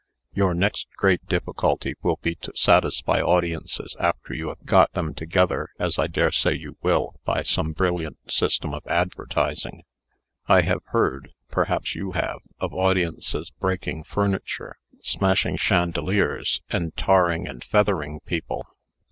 "Your 0.33 0.55
next 0.55 0.87
great 0.97 1.23
difficulty 1.27 1.93
will 2.01 2.17
be 2.23 2.33
to 2.37 2.53
satisfy 2.55 3.21
audiences 3.21 3.95
after 3.99 4.33
you 4.33 4.47
have 4.49 4.65
got 4.65 4.91
them 4.93 5.13
together, 5.13 5.69
as 5.77 5.99
I 5.99 6.07
dare 6.07 6.31
say 6.31 6.55
you 6.55 6.75
will, 6.81 7.17
by 7.23 7.43
some 7.43 7.73
brilliant 7.73 8.31
system 8.31 8.73
of 8.73 8.81
advertising. 8.87 9.83
I 10.47 10.61
have 10.61 10.81
heard 10.85 11.33
perhaps 11.51 11.93
you 11.93 12.13
have 12.13 12.39
of 12.59 12.73
audiences 12.73 13.51
breaking 13.59 14.03
furniture, 14.05 14.75
smashing 15.03 15.57
chandeliers, 15.57 16.63
and 16.71 16.97
tarring 16.97 17.47
and 17.47 17.63
feathering 17.63 18.21
people." 18.21 18.65